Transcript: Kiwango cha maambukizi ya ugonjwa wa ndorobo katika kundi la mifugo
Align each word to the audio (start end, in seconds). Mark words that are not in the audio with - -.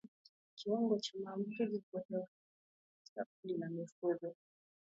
Kiwango 0.57 0.99
cha 0.99 1.19
maambukizi 1.23 1.61
ya 1.61 1.67
ugonjwa 1.67 1.97
wa 1.99 2.03
ndorobo 2.09 2.31
katika 2.95 3.25
kundi 3.25 3.57
la 3.57 3.69
mifugo 3.69 4.35